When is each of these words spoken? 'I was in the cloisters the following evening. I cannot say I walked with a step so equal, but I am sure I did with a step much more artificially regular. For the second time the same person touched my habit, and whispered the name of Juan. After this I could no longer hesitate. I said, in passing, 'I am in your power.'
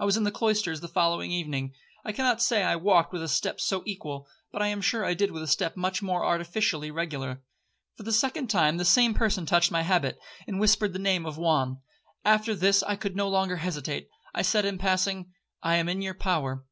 'I 0.00 0.04
was 0.06 0.16
in 0.16 0.22
the 0.24 0.30
cloisters 0.30 0.80
the 0.80 0.88
following 0.88 1.30
evening. 1.30 1.74
I 2.06 2.12
cannot 2.12 2.40
say 2.40 2.62
I 2.62 2.76
walked 2.76 3.12
with 3.12 3.22
a 3.22 3.28
step 3.28 3.60
so 3.60 3.82
equal, 3.84 4.26
but 4.50 4.62
I 4.62 4.68
am 4.68 4.80
sure 4.80 5.04
I 5.04 5.12
did 5.12 5.30
with 5.30 5.42
a 5.42 5.46
step 5.46 5.76
much 5.76 6.00
more 6.00 6.24
artificially 6.24 6.90
regular. 6.90 7.42
For 7.98 8.04
the 8.04 8.12
second 8.14 8.46
time 8.48 8.78
the 8.78 8.86
same 8.86 9.12
person 9.12 9.44
touched 9.44 9.70
my 9.70 9.82
habit, 9.82 10.18
and 10.46 10.58
whispered 10.58 10.94
the 10.94 10.98
name 10.98 11.26
of 11.26 11.36
Juan. 11.36 11.82
After 12.24 12.54
this 12.54 12.82
I 12.84 12.96
could 12.96 13.14
no 13.14 13.28
longer 13.28 13.56
hesitate. 13.56 14.08
I 14.34 14.40
said, 14.40 14.64
in 14.64 14.78
passing, 14.78 15.34
'I 15.62 15.76
am 15.76 15.88
in 15.90 16.00
your 16.00 16.14
power.' 16.14 16.64